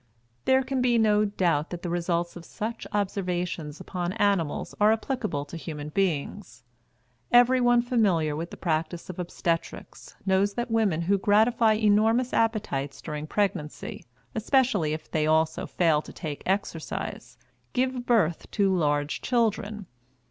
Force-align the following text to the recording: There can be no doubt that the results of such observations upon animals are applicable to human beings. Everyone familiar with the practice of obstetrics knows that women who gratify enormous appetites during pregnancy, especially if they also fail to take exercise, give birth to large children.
There 0.45 0.63
can 0.63 0.81
be 0.81 0.97
no 0.97 1.25
doubt 1.25 1.69
that 1.69 1.83
the 1.83 1.89
results 1.91 2.35
of 2.35 2.43
such 2.43 2.87
observations 2.91 3.79
upon 3.79 4.13
animals 4.13 4.73
are 4.81 4.91
applicable 4.91 5.45
to 5.45 5.57
human 5.57 5.89
beings. 5.89 6.63
Everyone 7.31 7.83
familiar 7.83 8.35
with 8.35 8.49
the 8.49 8.57
practice 8.57 9.11
of 9.11 9.19
obstetrics 9.19 10.15
knows 10.25 10.55
that 10.55 10.71
women 10.71 11.01
who 11.03 11.19
gratify 11.19 11.73
enormous 11.73 12.33
appetites 12.33 12.99
during 12.99 13.27
pregnancy, 13.27 14.03
especially 14.33 14.93
if 14.93 15.11
they 15.11 15.27
also 15.27 15.67
fail 15.67 16.01
to 16.01 16.11
take 16.11 16.41
exercise, 16.47 17.37
give 17.73 18.03
birth 18.07 18.49
to 18.49 18.75
large 18.75 19.21
children. 19.21 19.85